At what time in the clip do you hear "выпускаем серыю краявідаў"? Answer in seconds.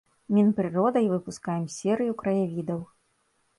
1.11-2.83